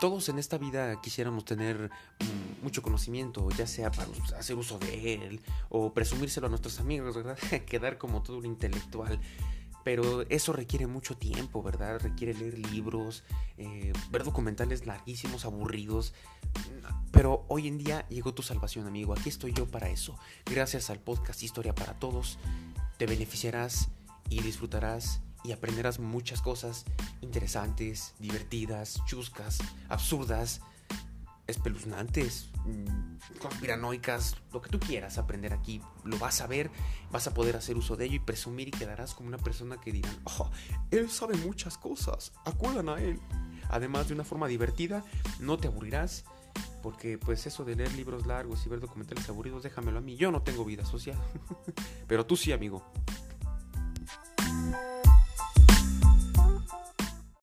todos 0.00 0.28
en 0.28 0.38
esta 0.38 0.58
vida 0.58 1.00
quisiéramos 1.00 1.44
tener 1.44 1.90
mm, 2.20 2.62
mucho 2.62 2.82
conocimiento, 2.82 3.48
ya 3.50 3.66
sea 3.66 3.90
para 3.90 4.08
hacer 4.38 4.56
uso 4.56 4.78
de 4.78 5.14
él 5.14 5.40
o 5.68 5.92
presumírselo 5.92 6.46
a 6.46 6.50
nuestros 6.50 6.80
amigos, 6.80 7.14
¿verdad? 7.14 7.38
Quedar 7.66 7.98
como 7.98 8.22
todo 8.22 8.38
un 8.38 8.46
intelectual. 8.46 9.20
Pero 9.84 10.22
eso 10.30 10.54
requiere 10.54 10.86
mucho 10.86 11.14
tiempo, 11.14 11.62
¿verdad? 11.62 12.00
Requiere 12.00 12.32
leer 12.32 12.58
libros, 12.70 13.22
eh, 13.58 13.92
ver 14.10 14.24
documentales 14.24 14.86
larguísimos, 14.86 15.44
aburridos. 15.44 16.14
Pero 17.10 17.44
hoy 17.48 17.68
en 17.68 17.76
día 17.76 18.08
llegó 18.08 18.32
tu 18.32 18.42
salvación, 18.42 18.86
amigo. 18.86 19.12
Aquí 19.12 19.28
estoy 19.28 19.52
yo 19.52 19.66
para 19.66 19.90
eso. 19.90 20.18
Gracias 20.46 20.88
al 20.88 21.00
podcast 21.00 21.42
Historia 21.42 21.74
para 21.74 21.98
Todos, 21.98 22.38
te 22.96 23.04
beneficiarás 23.04 23.90
y 24.30 24.40
disfrutarás 24.40 25.20
y 25.44 25.52
aprenderás 25.52 26.00
muchas 26.00 26.40
cosas 26.40 26.84
interesantes, 27.20 28.14
divertidas, 28.18 29.00
chuscas, 29.06 29.58
absurdas, 29.88 30.62
espeluznantes, 31.46 32.50
mm, 32.64 33.38
conspiranoicas, 33.38 34.36
lo 34.52 34.62
que 34.62 34.70
tú 34.70 34.80
quieras 34.80 35.18
aprender 35.18 35.52
aquí, 35.52 35.82
lo 36.04 36.18
vas 36.18 36.40
a 36.40 36.46
ver, 36.46 36.70
vas 37.12 37.26
a 37.26 37.34
poder 37.34 37.56
hacer 37.56 37.76
uso 37.76 37.96
de 37.96 38.06
ello 38.06 38.16
y 38.16 38.20
presumir 38.20 38.68
y 38.68 38.70
quedarás 38.70 39.14
como 39.14 39.28
una 39.28 39.38
persona 39.38 39.78
que 39.78 39.92
dirán, 39.92 40.16
oh, 40.24 40.50
él 40.90 41.10
sabe 41.10 41.36
muchas 41.36 41.76
cosas, 41.76 42.32
acuerdan 42.44 42.88
a 42.88 42.98
él. 42.98 43.20
Además 43.68 44.08
de 44.08 44.14
una 44.14 44.24
forma 44.24 44.46
divertida, 44.46 45.04
no 45.40 45.58
te 45.58 45.68
aburrirás, 45.68 46.24
porque 46.82 47.18
pues 47.18 47.46
eso 47.46 47.64
de 47.64 47.76
leer 47.76 47.92
libros 47.94 48.26
largos 48.26 48.64
y 48.64 48.68
ver 48.68 48.80
documentales 48.80 49.28
aburridos, 49.28 49.62
déjamelo 49.62 49.98
a 49.98 50.02
mí, 50.02 50.16
yo 50.16 50.30
no 50.30 50.42
tengo 50.42 50.64
vida 50.64 50.84
social, 50.84 51.18
pero 52.06 52.24
tú 52.26 52.36
sí, 52.36 52.52
amigo. 52.52 52.84